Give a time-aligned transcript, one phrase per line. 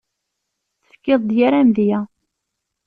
[0.85, 1.99] Tefkiḍ-d yir amedya.